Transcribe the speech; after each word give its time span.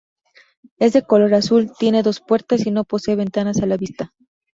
Es 0.79 0.93
de 0.93 1.03
color 1.03 1.35
azul, 1.35 1.73
tiene 1.77 2.01
dos 2.01 2.21
puertas 2.21 2.65
y 2.65 2.71
no 2.71 2.85
posee 2.85 3.15
ventanas 3.15 3.61
a 3.61 3.67
la 3.67 3.77
vista. 3.77 4.15